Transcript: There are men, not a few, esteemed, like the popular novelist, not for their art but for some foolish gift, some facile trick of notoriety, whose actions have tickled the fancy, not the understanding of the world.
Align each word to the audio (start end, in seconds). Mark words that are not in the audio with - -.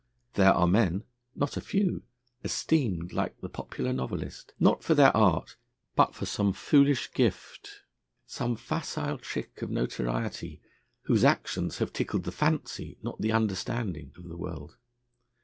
There 0.33 0.51
are 0.51 0.65
men, 0.65 1.03
not 1.35 1.57
a 1.57 1.61
few, 1.61 2.01
esteemed, 2.43 3.13
like 3.13 3.39
the 3.39 3.49
popular 3.49 3.93
novelist, 3.93 4.51
not 4.59 4.83
for 4.83 4.95
their 4.95 5.15
art 5.15 5.57
but 5.95 6.15
for 6.15 6.25
some 6.25 6.53
foolish 6.53 7.13
gift, 7.13 7.83
some 8.25 8.55
facile 8.55 9.19
trick 9.19 9.61
of 9.61 9.69
notoriety, 9.69 10.59
whose 11.03 11.23
actions 11.23 11.77
have 11.77 11.93
tickled 11.93 12.23
the 12.23 12.31
fancy, 12.31 12.97
not 13.03 13.21
the 13.21 13.31
understanding 13.31 14.11
of 14.17 14.23
the 14.23 14.37
world. 14.37 14.75